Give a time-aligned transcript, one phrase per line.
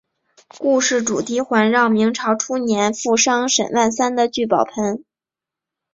[0.57, 5.05] 故事主题环绕明朝初年富商沈万三的聚宝盆。